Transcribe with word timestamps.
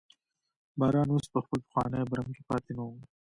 باران 0.79 1.07
اوس 1.11 1.25
په 1.33 1.39
خپل 1.45 1.59
پخواني 1.65 2.01
برم 2.11 2.29
کې 2.35 2.41
پاتې 2.49 2.71
نه 2.77 2.83
و. 2.87 2.91